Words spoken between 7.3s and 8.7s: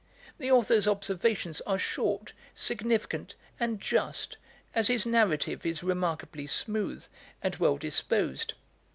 and well disposed.